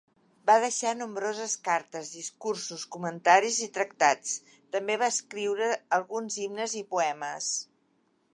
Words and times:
Va 0.49 0.53
deixar 0.61 0.93
nombroses 1.01 1.51
cartes, 1.67 2.09
discursos, 2.17 2.85
comentaris 2.95 3.59
i 3.67 3.69
tractats; 3.77 4.33
també 4.77 4.97
va 5.03 5.11
escriure 5.17 5.69
alguns 6.01 6.41
himnes 6.47 6.77
i 6.83 6.87
poemes. 6.97 7.53